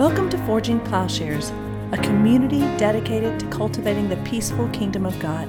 [0.00, 1.50] Welcome to Forging Plowshares,
[1.92, 5.46] a community dedicated to cultivating the peaceful kingdom of God.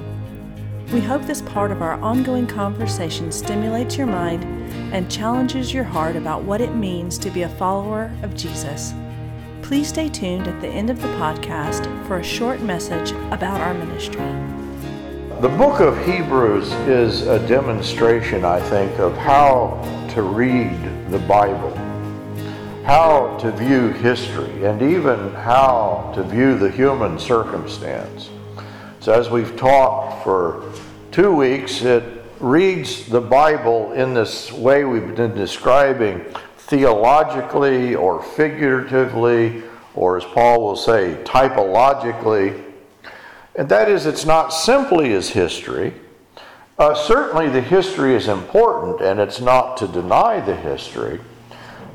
[0.92, 4.44] We hope this part of our ongoing conversation stimulates your mind
[4.92, 8.92] and challenges your heart about what it means to be a follower of Jesus.
[9.62, 13.72] Please stay tuned at the end of the podcast for a short message about our
[13.72, 14.20] ministry.
[15.40, 19.80] The book of Hebrews is a demonstration, I think, of how
[20.12, 20.78] to read
[21.10, 21.71] the Bible
[22.84, 28.30] how to view history and even how to view the human circumstance.
[29.00, 30.72] So, as we've talked for
[31.12, 32.04] two weeks, it
[32.40, 36.24] reads the Bible in this way we've been describing
[36.56, 39.62] theologically or figuratively,
[39.94, 42.64] or as Paul will say, typologically.
[43.54, 45.94] And that is, it's not simply as history.
[46.78, 51.20] Uh, certainly, the history is important, and it's not to deny the history.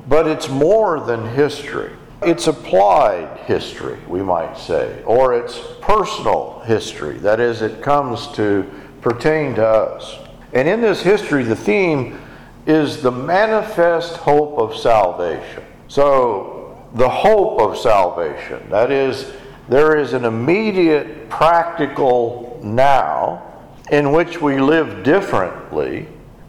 [0.07, 1.91] But it's more than history.
[2.23, 7.17] It's applied history, we might say, or it's personal history.
[7.19, 8.65] That is, it comes to
[9.01, 10.17] pertain to us.
[10.53, 12.19] And in this history, the theme
[12.65, 15.63] is the manifest hope of salvation.
[15.87, 18.67] So, the hope of salvation.
[18.69, 19.31] That is,
[19.69, 23.43] there is an immediate practical now
[23.91, 26.07] in which we live differently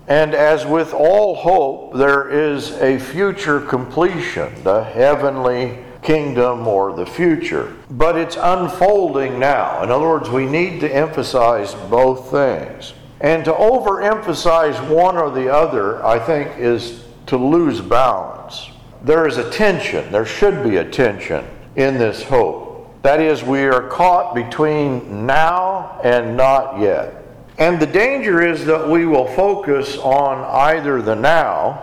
[0.09, 7.05] and as with all hope, there is a future completion, the heavenly kingdom or the
[7.05, 7.77] future.
[7.91, 9.83] But it's unfolding now.
[9.83, 12.95] In other words, we need to emphasize both things.
[13.21, 18.71] And to overemphasize one or the other, I think, is to lose balance.
[19.03, 21.45] There is a tension, there should be a tension
[21.77, 23.03] in this hope.
[23.03, 27.15] That is, we are caught between now and not yet.
[27.59, 31.83] And the danger is that we will focus on either the now,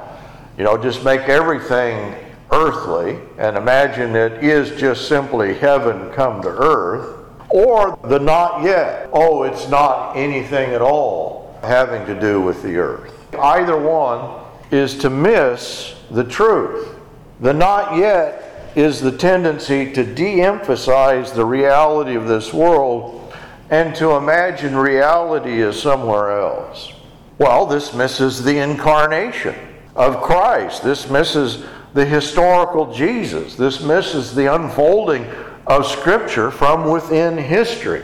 [0.57, 2.15] you know, just make everything
[2.51, 9.09] earthly and imagine it is just simply heaven come to earth, or the not yet.
[9.11, 13.11] Oh, it's not anything at all having to do with the earth.
[13.35, 16.95] Either one is to miss the truth.
[17.41, 23.24] The not yet is the tendency to de emphasize the reality of this world
[23.69, 26.93] and to imagine reality is somewhere else.
[27.37, 29.55] Well, this misses the incarnation
[29.95, 30.83] of Christ.
[30.83, 33.55] This misses the historical Jesus.
[33.55, 35.25] This misses the unfolding
[35.65, 38.03] of Scripture from within history.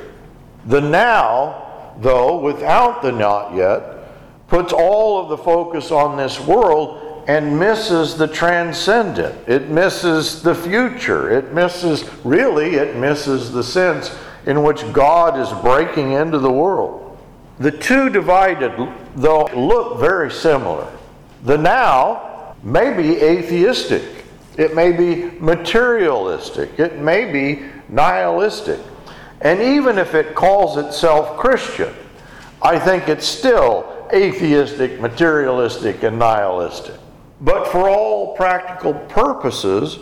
[0.65, 7.23] The now, though, without the not yet, puts all of the focus on this world
[7.27, 9.47] and misses the transcendent.
[9.47, 11.29] It misses the future.
[11.29, 17.17] It misses, really, it misses the sense in which God is breaking into the world.
[17.59, 18.73] The two divided,
[19.15, 20.91] though, look very similar.
[21.43, 24.03] The now may be atheistic,
[24.57, 28.79] it may be materialistic, it may be nihilistic.
[29.41, 31.93] And even if it calls itself Christian,
[32.61, 36.95] I think it's still atheistic, materialistic, and nihilistic.
[37.41, 39.99] But for all practical purposes,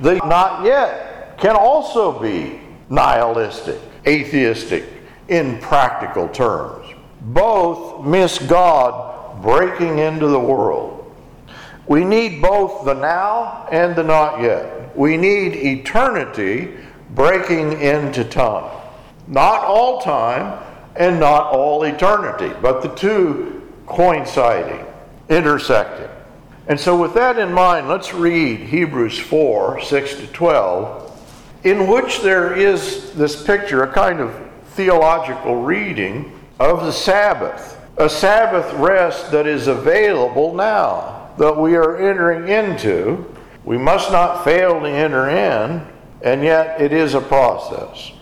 [0.00, 2.60] the not yet can also be
[2.92, 4.84] nihilistic, atheistic
[5.28, 6.86] in practical terms.
[7.22, 11.10] Both miss God breaking into the world.
[11.86, 14.96] We need both the now and the not yet.
[14.96, 16.74] We need eternity
[17.14, 18.78] breaking into time.
[19.26, 20.62] Not all time
[20.94, 24.84] and not all eternity, but the two coinciding,
[25.30, 26.08] intersecting.
[26.68, 31.11] And so, with that in mind, let's read Hebrews 4 6 to 12
[31.64, 34.34] in which there is this picture, a kind of
[34.74, 41.96] theological reading of the Sabbath, a Sabbath rest that is available now that we are
[41.96, 43.24] entering into.
[43.64, 45.86] We must not fail to enter in,
[46.22, 48.12] and yet it is a process.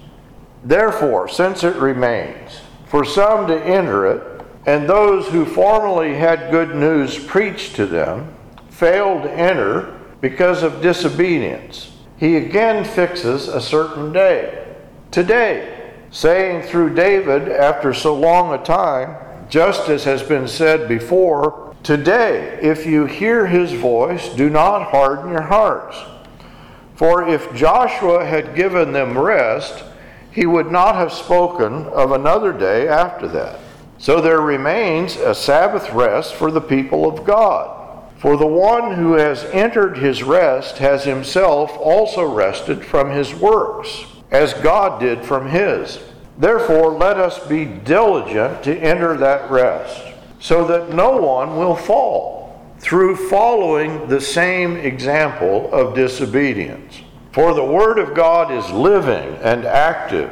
[0.63, 6.75] Therefore, since it remains for some to enter it, and those who formerly had good
[6.75, 8.35] news preached to them
[8.69, 11.91] failed to enter because of disobedience
[12.21, 14.77] he again fixes a certain day.
[15.11, 19.17] Today, saying through David after so long a time,
[19.49, 25.31] just as has been said before, Today, if you hear his voice, do not harden
[25.31, 25.97] your hearts.
[26.95, 29.83] For if Joshua had given them rest,
[30.31, 33.61] he would not have spoken of another day after that.
[33.97, 37.80] So there remains a Sabbath rest for the people of God.
[38.21, 44.05] For the one who has entered his rest has himself also rested from his works,
[44.31, 45.99] as God did from his.
[46.37, 50.03] Therefore, let us be diligent to enter that rest,
[50.39, 57.01] so that no one will fall through following the same example of disobedience.
[57.33, 60.31] For the Word of God is living and active,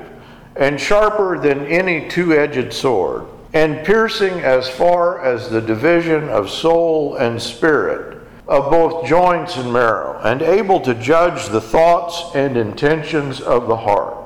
[0.57, 6.51] and sharper than any two edged sword, and piercing as far as the division of
[6.51, 12.57] soul and spirit, of both joints and marrow, and able to judge the thoughts and
[12.57, 14.17] intentions of the heart.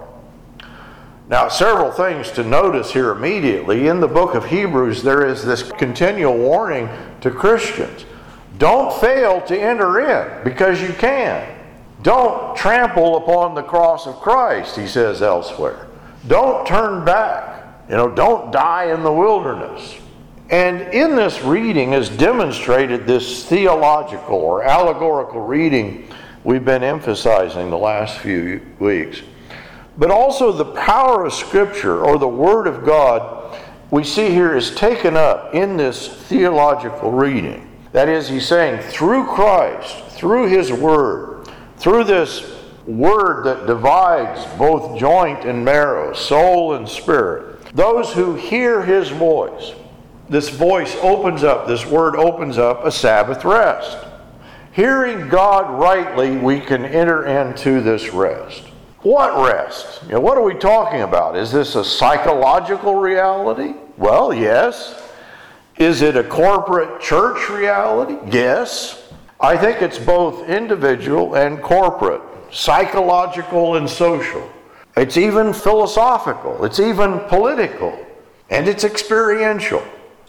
[1.29, 3.89] Now, several things to notice here immediately.
[3.89, 6.89] In the book of Hebrews, there is this continual warning
[7.21, 8.05] to Christians
[8.59, 11.59] don't fail to enter in because you can.
[12.03, 15.89] Don't trample upon the cross of Christ, he says elsewhere.
[16.29, 17.52] Don't turn back.
[17.93, 19.99] You know, don't die in the wilderness.
[20.49, 26.09] And in this reading is demonstrated this theological or allegorical reading
[26.43, 29.21] we've been emphasizing the last few weeks.
[29.99, 33.61] But also the power of Scripture or the Word of God
[33.91, 37.71] we see here is taken up in this theological reading.
[37.93, 41.47] That is, he's saying, through Christ, through his Word,
[41.77, 42.57] through this
[42.87, 49.73] Word that divides both joint and marrow, soul and spirit, those who hear his voice,
[50.29, 53.99] this voice opens up, this Word opens up a Sabbath rest.
[54.73, 58.63] Hearing God rightly, we can enter into this rest.
[59.03, 60.03] What rest?
[60.05, 61.37] You know, what are we talking about?
[61.37, 63.75] Is this a psychological reality?
[63.97, 64.99] Well, yes.
[65.77, 68.17] Is it a corporate church reality?
[68.31, 69.13] Yes.
[69.41, 72.23] I think it's both individual and corporate,
[72.53, 74.49] psychological and social.
[74.97, 77.99] It's even philosophical, it's even political,
[78.51, 79.83] and it's experiential.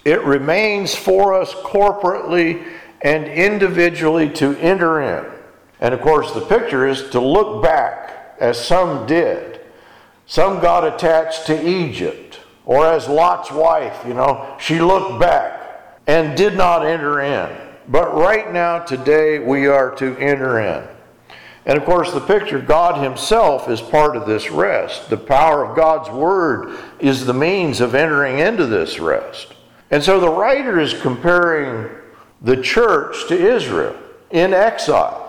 [0.05, 2.65] It remains for us corporately
[3.01, 5.25] and individually to enter in.
[5.79, 9.61] And of course, the picture is to look back as some did.
[10.25, 16.37] Some got attached to Egypt, or as Lot's wife, you know, she looked back and
[16.37, 17.49] did not enter in.
[17.89, 20.87] But right now, today, we are to enter in.
[21.65, 25.09] And of course, the picture, God Himself is part of this rest.
[25.09, 29.53] The power of God's Word is the means of entering into this rest.
[29.89, 31.89] And so the writer is comparing
[32.41, 33.95] the church to Israel
[34.31, 35.21] in exile.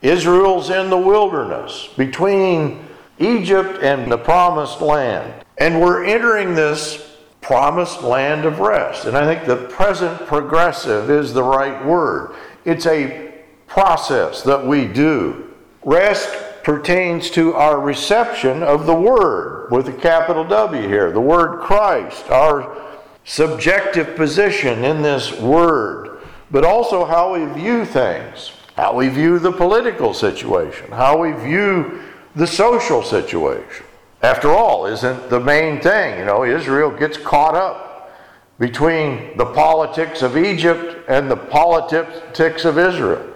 [0.00, 2.86] Israel's in the wilderness between
[3.18, 5.44] Egypt and the promised land.
[5.58, 9.04] And we're entering this promised land of rest.
[9.04, 12.34] And I think the present progressive is the right word.
[12.64, 13.34] It's a
[13.66, 15.49] process that we do.
[15.82, 16.28] Rest
[16.62, 22.28] pertains to our reception of the Word, with a capital W here, the word Christ,
[22.30, 22.76] our
[23.24, 29.52] subjective position in this Word, but also how we view things how we view the
[29.52, 32.00] political situation, how we view
[32.34, 33.84] the social situation.
[34.22, 38.18] After all, isn't the main thing, you know, Israel gets caught up
[38.58, 43.26] between the politics of Egypt and the politics of Israel.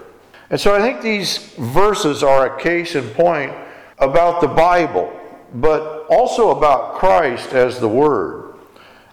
[0.50, 3.52] And so I think these verses are a case in point
[3.99, 5.12] about the Bible,
[5.55, 8.55] but also about Christ as the Word,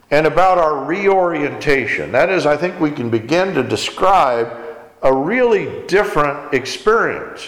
[0.10, 2.12] and about our reorientation.
[2.12, 4.57] That is, I think we can begin to describe
[5.01, 7.48] a really different experience.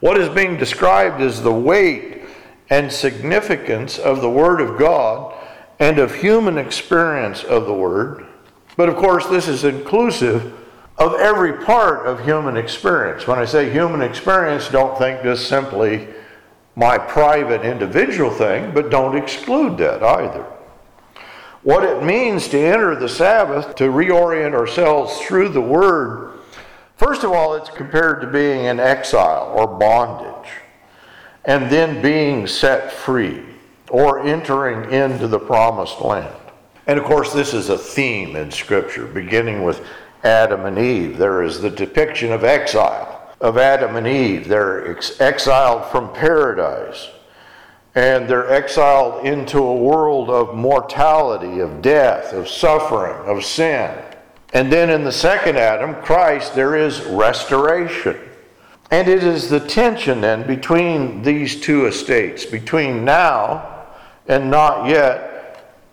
[0.00, 2.22] What is being described is the weight
[2.70, 5.34] and significance of the Word of God
[5.78, 8.26] and of human experience of the Word.
[8.76, 10.58] But of course, this is inclusive
[10.98, 13.26] of every part of human experience.
[13.26, 16.08] When I say human experience, don't think just simply
[16.76, 20.46] my private individual thing, but don't exclude that either.
[21.62, 26.32] What it means to enter the Sabbath, to reorient ourselves through the Word,
[27.02, 30.52] First of all, it's compared to being in exile or bondage,
[31.44, 33.42] and then being set free
[33.90, 36.32] or entering into the promised land.
[36.86, 39.84] And of course, this is a theme in Scripture, beginning with
[40.24, 41.18] Adam and Eve.
[41.18, 44.48] There is the depiction of exile, of Adam and Eve.
[44.48, 47.08] They're ex- exiled from paradise,
[47.94, 53.90] and they're exiled into a world of mortality, of death, of suffering, of sin.
[54.54, 58.18] And then in the second Adam, Christ, there is restoration.
[58.90, 63.86] And it is the tension then between these two estates, between now
[64.28, 65.31] and not yet,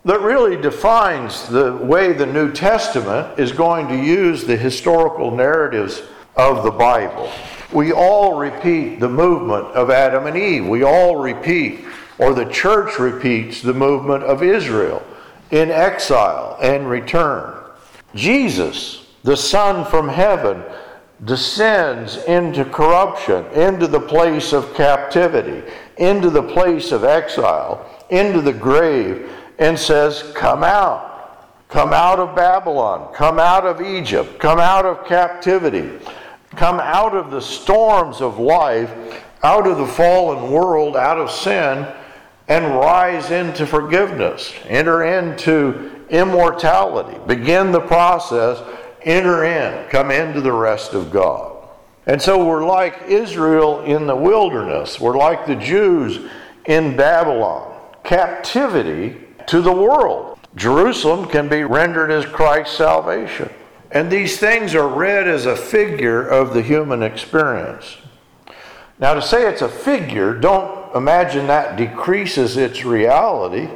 [0.04, 6.02] that really defines the way the New Testament is going to use the historical narratives
[6.36, 7.30] of the Bible.
[7.72, 10.66] We all repeat the movement of Adam and Eve.
[10.66, 11.84] We all repeat,
[12.18, 15.02] or the church repeats, the movement of Israel
[15.50, 17.56] in exile and return.
[18.14, 20.62] Jesus, the Son from heaven,
[21.24, 25.62] descends into corruption, into the place of captivity,
[25.98, 29.30] into the place of exile, into the grave,
[29.60, 31.06] and says, Come out.
[31.68, 33.14] Come out of Babylon.
[33.14, 34.40] Come out of Egypt.
[34.40, 36.04] Come out of captivity.
[36.56, 38.90] Come out of the storms of life
[39.42, 41.86] out of the fallen world, out of sin,
[42.48, 48.60] and rise into forgiveness, enter into immortality, begin the process,
[49.02, 51.68] enter in, come into the rest of God.
[52.06, 56.28] And so we're like Israel in the wilderness, we're like the Jews
[56.66, 60.38] in Babylon, captivity to the world.
[60.56, 63.50] Jerusalem can be rendered as Christ's salvation.
[63.92, 67.96] And these things are read as a figure of the human experience.
[68.98, 73.68] Now, to say it's a figure, don't imagine that decreases its reality.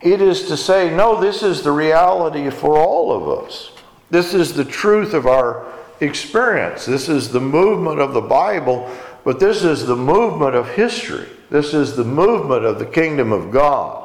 [0.00, 3.70] It is to say, no, this is the reality for all of us.
[4.10, 5.66] This is the truth of our
[6.00, 6.86] experience.
[6.86, 8.90] This is the movement of the Bible,
[9.24, 11.28] but this is the movement of history.
[11.50, 14.03] This is the movement of the kingdom of God.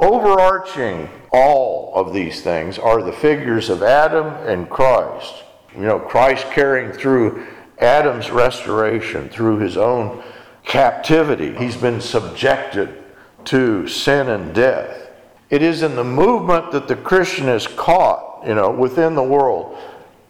[0.00, 5.44] Overarching all of these things are the figures of Adam and Christ.
[5.74, 7.46] You know, Christ carrying through
[7.78, 10.22] Adam's restoration through his own
[10.64, 11.54] captivity.
[11.54, 13.04] He's been subjected
[13.46, 15.10] to sin and death.
[15.50, 19.76] It is in the movement that the Christian is caught, you know, within the world.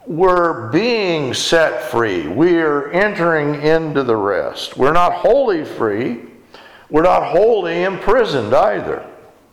[0.06, 2.26] We're being set free.
[2.26, 4.76] We're entering into the rest.
[4.76, 6.22] We're not wholly free.
[6.88, 9.06] We're not wholly imprisoned either.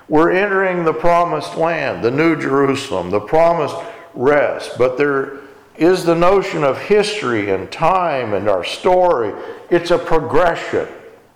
[0.09, 3.75] We're entering the promised land, the New Jerusalem, the promised
[4.13, 4.77] rest.
[4.77, 5.39] But there
[5.77, 9.33] is the notion of history and time and our story.
[9.69, 10.87] It's a progression.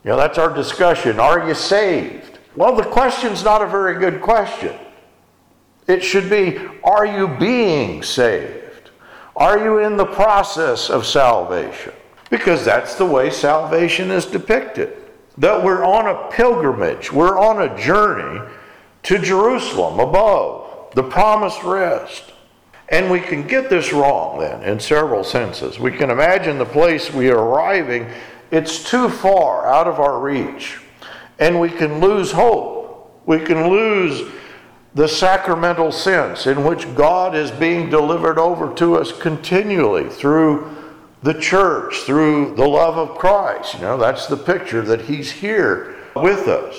[0.03, 1.19] You know, that's our discussion.
[1.19, 2.39] Are you saved?
[2.55, 4.75] Well, the question's not a very good question.
[5.87, 8.91] It should be Are you being saved?
[9.35, 11.93] Are you in the process of salvation?
[12.29, 14.97] Because that's the way salvation is depicted.
[15.37, 18.39] That we're on a pilgrimage, we're on a journey
[19.03, 22.33] to Jerusalem above, the promised rest.
[22.89, 25.79] And we can get this wrong then in several senses.
[25.79, 28.09] We can imagine the place we are arriving,
[28.51, 30.81] it's too far out of our reach.
[31.39, 33.21] And we can lose hope.
[33.25, 34.29] We can lose
[34.93, 40.77] the sacramental sense in which God is being delivered over to us continually through
[41.23, 43.75] the church, through the love of Christ.
[43.75, 46.75] You know, that's the picture that He's here with us.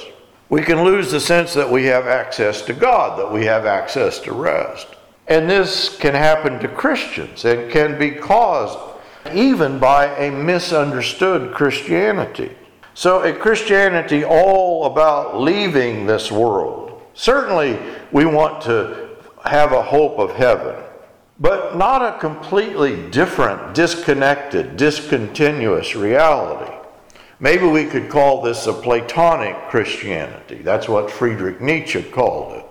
[0.53, 4.19] We can lose the sense that we have access to God, that we have access
[4.19, 4.87] to rest.
[5.27, 8.79] And this can happen to Christians and can be caused
[9.33, 12.55] even by a misunderstood Christianity.
[12.93, 17.01] So, a Christianity all about leaving this world.
[17.15, 17.79] Certainly,
[18.13, 19.09] we want to
[19.47, 20.77] have a hope of heaven,
[21.41, 26.82] but not a completely different, disconnected, discontinuous reality.
[27.43, 30.63] Maybe we could call this a Platonic Christianity.
[30.63, 32.67] That's what Friedrich Nietzsche called it.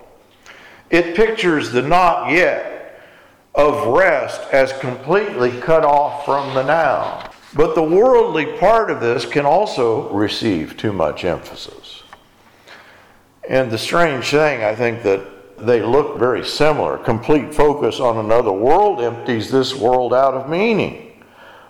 [0.90, 3.02] It pictures the not yet
[3.54, 7.32] of rest as completely cut off from the now.
[7.54, 12.04] But the worldly part of this can also receive too much emphasis.
[13.50, 16.98] And the strange thing, I think, that they look very similar.
[16.98, 21.11] Complete focus on another world empties this world out of meaning.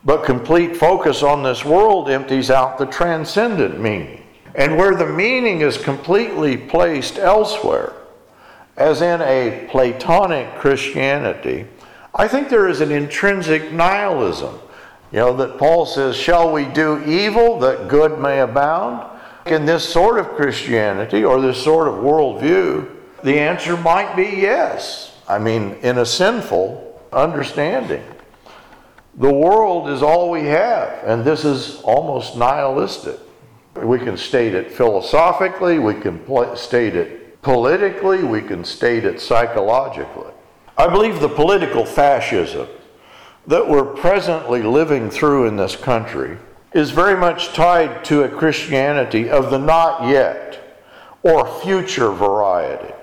[0.03, 4.23] But complete focus on this world empties out the transcendent meaning.
[4.55, 7.93] And where the meaning is completely placed elsewhere,
[8.77, 11.67] as in a Platonic Christianity,
[12.13, 14.59] I think there is an intrinsic nihilism.
[15.11, 19.07] You know, that Paul says, Shall we do evil that good may abound?
[19.45, 22.89] In this sort of Christianity or this sort of worldview,
[23.23, 25.15] the answer might be yes.
[25.27, 28.03] I mean, in a sinful understanding.
[29.15, 33.19] The world is all we have, and this is almost nihilistic.
[33.75, 36.21] We can state it philosophically, we can
[36.55, 40.31] state it politically, we can state it psychologically.
[40.77, 42.67] I believe the political fascism
[43.47, 46.37] that we're presently living through in this country
[46.73, 50.79] is very much tied to a Christianity of the not yet
[51.21, 52.93] or future variety.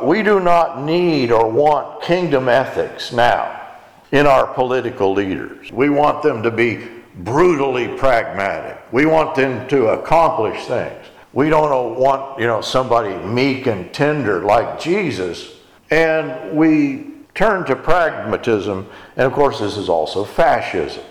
[0.00, 3.65] We do not need or want kingdom ethics now
[4.12, 5.72] in our political leaders.
[5.72, 6.86] We want them to be
[7.18, 8.80] brutally pragmatic.
[8.92, 11.06] We want them to accomplish things.
[11.32, 15.52] We don't want, you know, somebody meek and tender like Jesus.
[15.90, 21.04] And we turn to pragmatism, and of course, this is also fascism.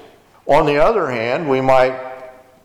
[0.48, 2.14] On the other hand, we might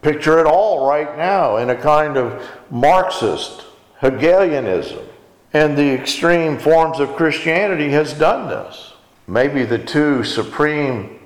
[0.03, 3.65] picture it all right now in a kind of Marxist
[4.01, 5.05] Hegelianism.
[5.53, 8.95] And the extreme forms of Christianity has done this.
[9.31, 11.21] Maybe the two supreme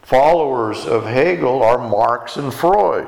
[0.00, 3.06] followers of Hegel are Marx and Freud.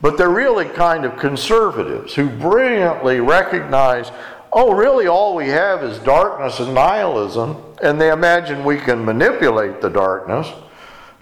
[0.00, 4.10] But they're really kind of conservatives who brilliantly recognize
[4.52, 9.80] oh, really all we have is darkness and nihilism, and they imagine we can manipulate
[9.80, 10.48] the darkness.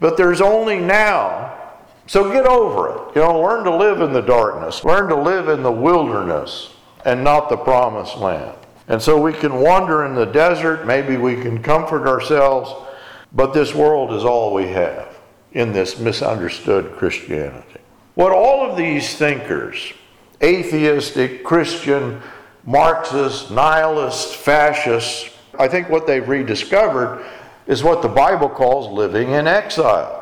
[0.01, 1.59] But there's only now
[2.07, 3.17] So get over it.
[3.17, 7.23] You know, learn to live in the darkness, learn to live in the wilderness and
[7.23, 8.57] not the promised land.
[8.93, 12.75] And so we can wander in the desert, maybe we can comfort ourselves,
[13.33, 15.19] but this world is all we have
[15.53, 17.81] in this misunderstood Christianity.
[18.17, 19.95] What all of these thinkers,
[20.43, 22.21] atheistic, Christian,
[22.67, 27.25] Marxist, nihilist, fascist, I think what they've rediscovered
[27.67, 30.19] is what the Bible calls living in exile.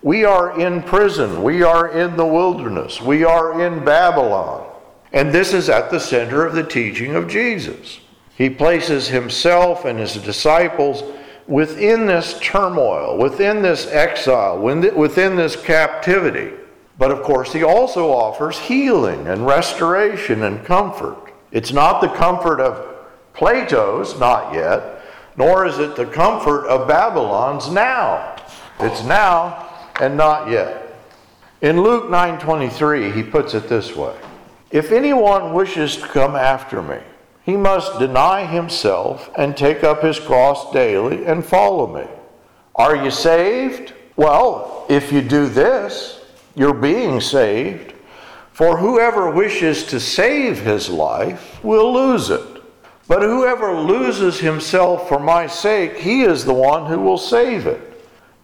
[0.00, 1.42] We are in prison.
[1.42, 3.02] We are in the wilderness.
[3.02, 4.69] We are in Babylon.
[5.12, 8.00] And this is at the center of the teaching of Jesus.
[8.36, 11.02] He places himself and his disciples
[11.46, 16.52] within this turmoil, within this exile, within this captivity.
[16.96, 21.32] But of course, he also offers healing and restoration and comfort.
[21.50, 22.86] It's not the comfort of
[23.34, 25.02] Plato's, not yet,
[25.36, 28.36] nor is it the comfort of Babylon's now.
[28.78, 29.68] It's now
[30.00, 30.94] and not yet.
[31.62, 34.14] In Luke 9:23, he puts it this way:
[34.70, 36.98] If anyone wishes to come after me,
[37.42, 42.06] he must deny himself and take up his cross daily and follow me.
[42.76, 43.92] Are you saved?
[44.16, 46.24] Well, if you do this,
[46.54, 47.94] you're being saved.
[48.52, 52.62] For whoever wishes to save his life will lose it.
[53.08, 57.80] But whoever loses himself for my sake, he is the one who will save it.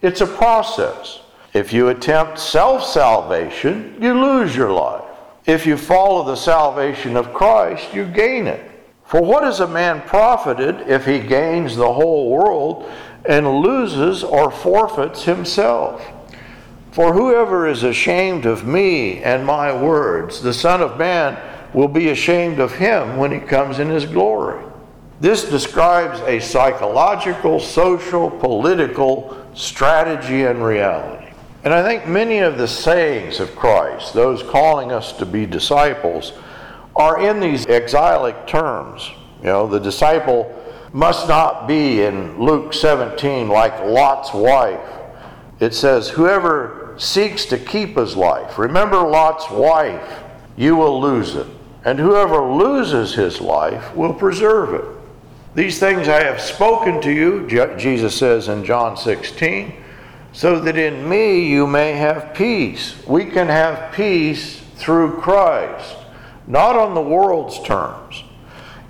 [0.01, 1.21] It's a process.
[1.53, 5.06] If you attempt self salvation, you lose your life.
[5.47, 8.69] If you follow the salvation of Christ, you gain it.
[9.05, 12.91] For what is a man profited if he gains the whole world
[13.23, 16.05] and loses or forfeits himself?
[16.91, 21.39] For whoever is ashamed of me and my words, the Son of Man
[21.73, 24.65] will be ashamed of him when he comes in his glory.
[25.21, 31.26] This describes a psychological, social, political strategy and reality.
[31.67, 36.31] And I think many of the sayings of Christ, those calling us to be disciples,
[36.95, 39.11] are in these exilic terms.
[39.39, 40.49] You know, the disciple
[40.93, 44.79] must not be in Luke 17 like Lot's wife.
[45.59, 50.23] It says, Whoever seeks to keep his life, remember Lot's wife,
[50.55, 51.47] you will lose it.
[51.83, 54.85] And whoever loses his life will preserve it.
[55.53, 57.45] These things I have spoken to you,
[57.77, 59.83] Jesus says in John 16
[60.37, 62.93] so that in me you may have peace.
[63.07, 65.95] We can have peace through Christ,
[66.45, 68.23] not on the world's terms.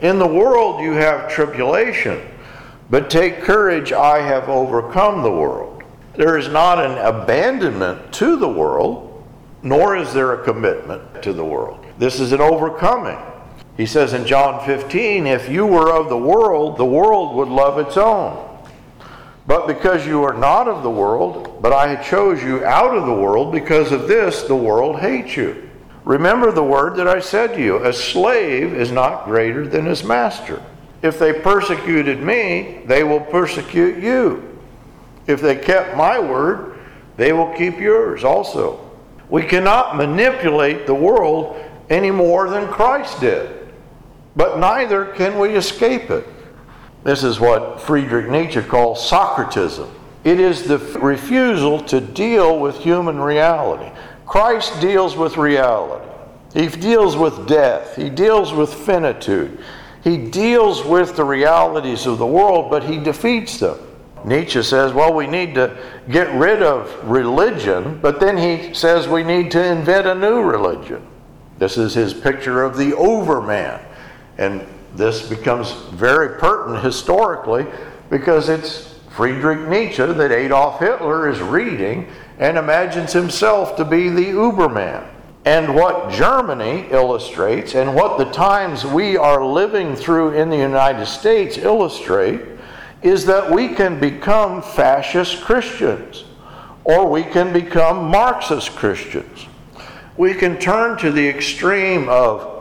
[0.01, 2.19] In the world you have tribulation,
[2.89, 5.83] but take courage, I have overcome the world.
[6.17, 9.25] There is not an abandonment to the world,
[9.63, 11.81] nor is there a commitment to the world.
[11.97, 13.19] This is an overcoming.
[13.77, 17.79] He says in John 15, if you were of the world, the world would love
[17.79, 18.46] its own.
[19.47, 23.13] But because you are not of the world, but I chose you out of the
[23.13, 25.69] world, because of this the world hates you.
[26.03, 30.03] Remember the word that I said to you a slave is not greater than his
[30.03, 30.61] master.
[31.01, 34.59] If they persecuted me, they will persecute you.
[35.27, 36.79] If they kept my word,
[37.15, 38.83] they will keep yours also.
[39.29, 43.69] We cannot manipulate the world any more than Christ did,
[44.35, 46.27] but neither can we escape it.
[47.07, 49.89] This is what Friedrich Nietzsche calls Socratism.
[50.25, 53.89] It is the refusal to deal with human reality.
[54.25, 56.05] Christ deals with reality.
[56.53, 57.95] He deals with death.
[57.95, 59.63] He deals with finitude.
[60.03, 63.79] He deals with the realities of the world, but he defeats them.
[64.25, 65.77] Nietzsche says, well, we need to
[66.11, 71.07] get rid of religion, but then he says we need to invent a new religion.
[71.57, 73.79] This is his picture of the overman.
[74.37, 77.67] And this becomes very pertinent historically
[78.09, 82.07] because it's Friedrich Nietzsche that Adolf Hitler is reading
[82.39, 85.07] and imagines himself to be the Uberman.
[85.45, 91.05] And what Germany illustrates and what the times we are living through in the United
[91.05, 92.41] States illustrate
[93.01, 96.25] is that we can become fascist Christians
[96.83, 99.45] or we can become Marxist Christians.
[100.17, 102.56] We can turn to the extreme of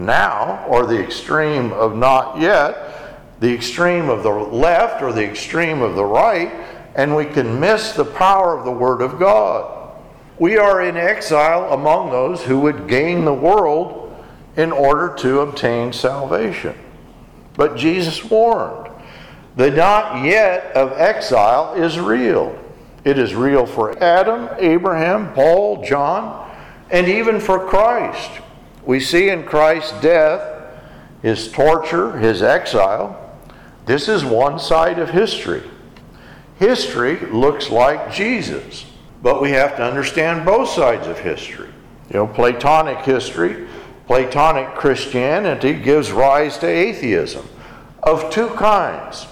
[0.00, 5.82] now or the extreme of not yet, the extreme of the left or the extreme
[5.82, 6.50] of the right,
[6.94, 9.96] and we can miss the power of the Word of God.
[10.38, 14.14] We are in exile among those who would gain the world
[14.56, 16.74] in order to obtain salvation.
[17.54, 18.90] But Jesus warned
[19.56, 22.58] the not yet of exile is real.
[23.04, 26.50] It is real for Adam, Abraham, Paul, John,
[26.90, 28.30] and even for Christ.
[28.84, 30.64] We see in Christ's death,
[31.22, 33.16] his torture, his exile.
[33.86, 35.62] This is one side of history.
[36.58, 38.86] History looks like Jesus.
[39.22, 41.68] but we have to understand both sides of history.
[42.08, 43.68] You know, Platonic history,
[44.06, 47.46] Platonic Christianity gives rise to atheism
[48.02, 49.26] of two kinds.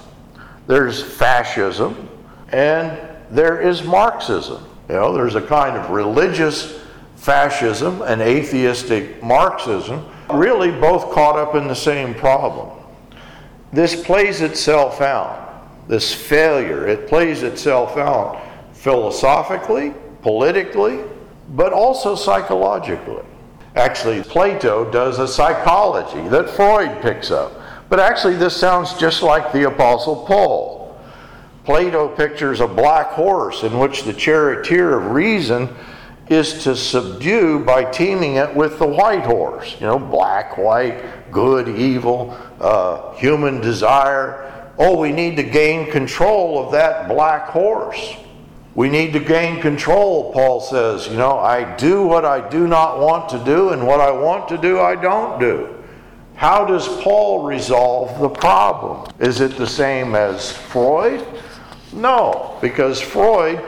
[0.66, 2.08] There's fascism
[2.52, 2.98] and
[3.30, 4.62] there is Marxism.
[4.88, 6.80] You know, there's a kind of religious
[7.18, 12.70] fascism and atheistic Marxism, really both caught up in the same problem.
[13.72, 18.40] This plays itself out, this failure, it plays itself out
[18.72, 21.00] philosophically, politically,
[21.50, 23.22] but also psychologically.
[23.74, 27.52] Actually, Plato does a psychology that Freud picks up.
[27.88, 30.98] But actually, this sounds just like the Apostle Paul.
[31.64, 35.68] Plato pictures a black horse in which the charioteer of reason
[36.30, 39.76] is to subdue by teaming it with the white horse.
[39.80, 44.72] You know, black, white, good, evil, uh, human desire.
[44.78, 48.16] Oh, we need to gain control of that black horse.
[48.74, 51.08] We need to gain control, Paul says.
[51.08, 54.48] You know, I do what I do not want to do, and what I want
[54.50, 55.74] to do, I don't do.
[56.36, 59.12] How does Paul resolve the problem?
[59.18, 61.26] Is it the same as Freud?
[61.92, 63.58] No, because Freud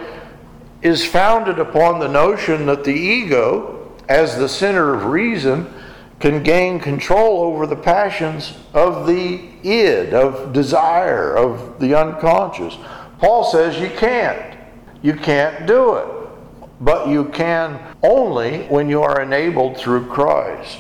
[0.83, 5.73] is founded upon the notion that the ego, as the center of reason,
[6.19, 12.77] can gain control over the passions of the id, of desire, of the unconscious.
[13.19, 14.59] Paul says you can't.
[15.03, 16.07] You can't do it.
[16.81, 20.79] But you can only when you are enabled through Christ.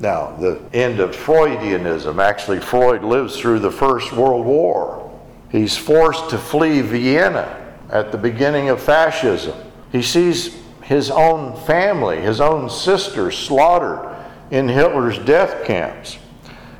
[0.00, 5.10] Now, the end of Freudianism, actually, Freud lives through the First World War.
[5.50, 9.56] He's forced to flee Vienna at the beginning of fascism.
[9.92, 14.16] He sees his own family, his own sister, slaughtered
[14.50, 16.18] in Hitler's death camps.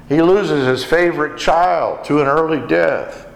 [0.09, 3.27] He loses his favorite child to an early death.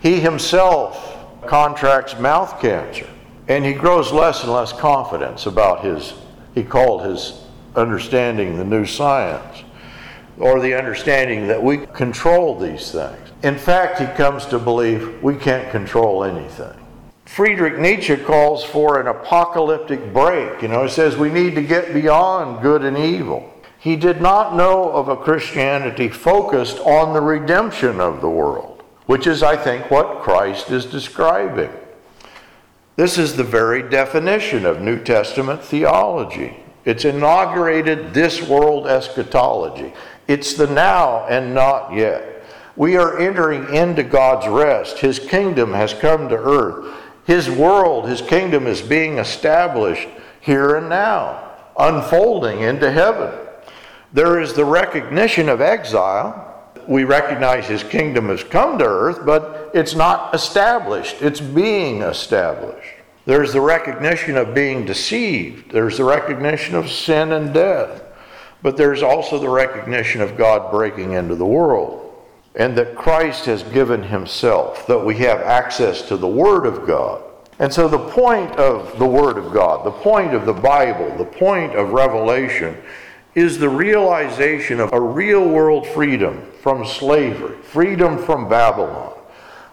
[0.00, 3.08] He himself contracts mouth cancer.
[3.48, 6.12] And he grows less and less confidence about his,
[6.54, 9.64] he called his understanding the new science,
[10.38, 13.32] or the understanding that we control these things.
[13.42, 16.74] In fact, he comes to believe we can't control anything.
[17.28, 20.62] Friedrich Nietzsche calls for an apocalyptic break.
[20.62, 23.52] You know, he says we need to get beyond good and evil.
[23.78, 29.26] He did not know of a Christianity focused on the redemption of the world which
[29.26, 31.70] is, I think, what Christ is describing.
[32.96, 36.62] This is the very definition of New Testament theology.
[36.84, 39.94] It's inaugurated this world eschatology.
[40.26, 42.44] It's the now and not yet.
[42.76, 44.98] We are entering into God's rest.
[44.98, 46.94] His kingdom has come to earth.
[47.28, 50.08] His world, His kingdom is being established
[50.40, 53.30] here and now, unfolding into heaven.
[54.12, 56.46] There is the recognition of exile,
[56.88, 61.20] we recognize his kingdom has come to earth, but it's not established.
[61.20, 62.94] It's being established.
[63.26, 68.02] There's the recognition of being deceived, there's the recognition of sin and death,
[68.62, 72.07] but there's also the recognition of God breaking into the world.
[72.58, 77.22] And that Christ has given himself, that we have access to the Word of God.
[77.60, 81.24] And so, the point of the Word of God, the point of the Bible, the
[81.24, 82.76] point of Revelation
[83.34, 89.14] is the realization of a real world freedom from slavery, freedom from Babylon.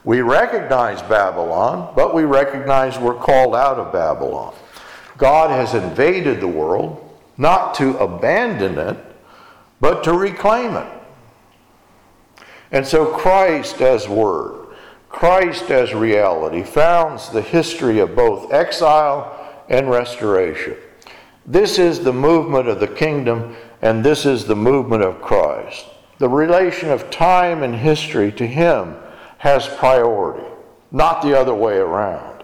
[0.03, 4.53] We recognize Babylon, but we recognize we're called out of Babylon.
[5.17, 7.01] God has invaded the world
[7.37, 8.97] not to abandon it,
[9.81, 10.94] but to reclaim it.
[12.71, 14.67] And so Christ as Word,
[15.09, 20.75] Christ as reality, founds the history of both exile and restoration.
[21.45, 25.85] This is the movement of the kingdom, and this is the movement of Christ.
[26.17, 28.95] The relation of time and history to Him
[29.37, 30.47] has priority,
[30.91, 32.43] not the other way around.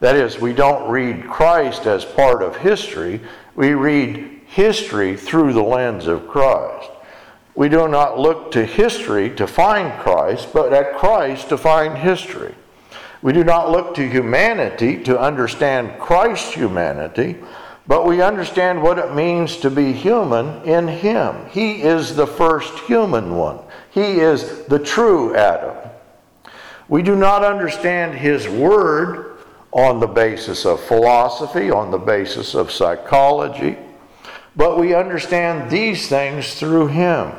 [0.00, 3.20] That is, we don't read Christ as part of history,
[3.54, 6.90] we read history through the lens of Christ.
[7.54, 12.54] We do not look to history to find Christ, but at Christ to find history.
[13.20, 17.36] We do not look to humanity to understand Christ's humanity,
[17.86, 21.46] but we understand what it means to be human in Him.
[21.50, 23.58] He is the first human one,
[23.90, 25.90] He is the true Adam.
[26.88, 29.38] We do not understand His Word
[29.72, 33.76] on the basis of philosophy, on the basis of psychology,
[34.56, 37.32] but we understand these things through Him.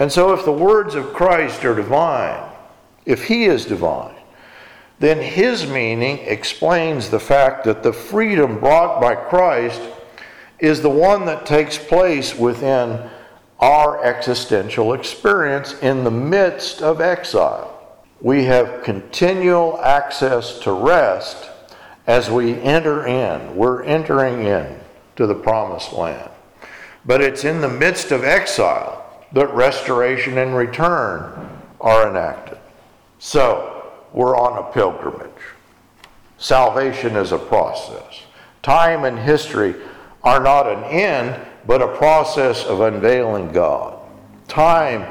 [0.00, 2.42] And so, if the words of Christ are divine,
[3.04, 4.16] if He is divine,
[5.00, 9.80] then his meaning explains the fact that the freedom brought by Christ
[10.58, 13.08] is the one that takes place within
[13.60, 18.04] our existential experience in the midst of exile.
[18.20, 21.48] We have continual access to rest
[22.06, 23.56] as we enter in.
[23.56, 24.80] We're entering in
[25.16, 26.30] to the promised land.
[27.06, 28.99] But it's in the midst of exile
[29.32, 31.48] that restoration and return
[31.80, 32.58] are enacted.
[33.18, 35.30] So, we're on a pilgrimage.
[36.38, 38.22] Salvation is a process.
[38.62, 39.74] Time and history
[40.22, 43.98] are not an end, but a process of unveiling God.
[44.48, 45.02] Time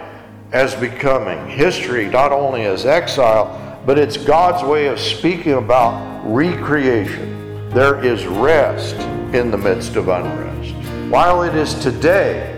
[0.52, 7.70] as becoming, history not only as exile, but it's God's way of speaking about recreation.
[7.70, 8.96] There is rest
[9.34, 10.74] in the midst of unrest.
[11.12, 12.56] While it is today,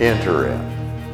[0.00, 0.67] enter in,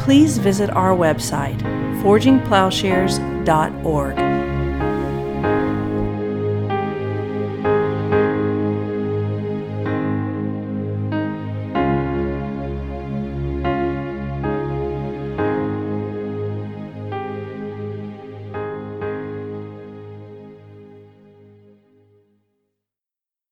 [0.00, 1.60] please visit our website,
[2.02, 4.31] forgingplowshares.org.